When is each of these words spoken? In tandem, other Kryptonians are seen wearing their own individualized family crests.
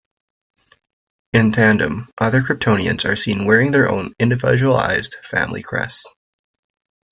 In 1.31 1.51
tandem, 1.51 2.09
other 2.17 2.41
Kryptonians 2.41 3.07
are 3.07 3.15
seen 3.15 3.45
wearing 3.45 3.69
their 3.69 3.87
own 3.87 4.15
individualized 4.19 5.17
family 5.23 5.61
crests. 5.61 6.11